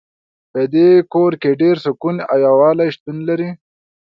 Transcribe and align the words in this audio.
په 0.51 0.61
دې 0.73 0.89
کور 1.13 1.31
کې 1.41 1.59
ډېر 1.61 1.75
سکون 1.85 2.15
او 2.29 2.37
یووالۍ 2.47 2.89
شتون 2.95 3.17
لری 3.29 3.49